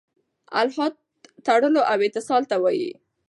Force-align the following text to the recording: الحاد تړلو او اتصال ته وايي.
الحاد 0.61 0.93
تړلو 1.45 1.81
او 1.91 1.97
اتصال 2.07 2.43
ته 2.49 2.55
وايي. 2.63 2.91